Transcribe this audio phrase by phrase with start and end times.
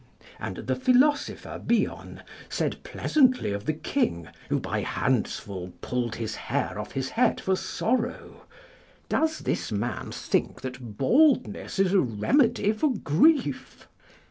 [0.39, 6.79] And the philosopher Bion said pleasantly of the king, who by handsful pulled his hair
[6.79, 8.47] off his head for sorrow,
[9.09, 13.87] "Does this man think that baldness is a remedy for grief?"